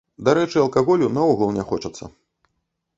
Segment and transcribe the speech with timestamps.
[0.27, 2.13] Дарэчы, алкаголю наогул не хочацца.